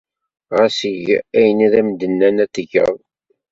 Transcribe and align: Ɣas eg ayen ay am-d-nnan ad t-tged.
Ɣas 0.57 0.77
eg 0.91 1.05
ayen 1.37 1.59
ay 1.65 1.73
am-d-nnan 1.79 2.37
ad 2.43 2.49
t-tged. 2.51 2.97